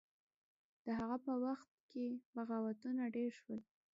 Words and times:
د 0.85 0.87
هغه 0.99 1.17
په 1.25 1.33
وخت 1.43 1.69
کې 1.91 2.05
بغاوتونه 2.35 3.03
ډیر 3.15 3.31
شول. 3.39 3.59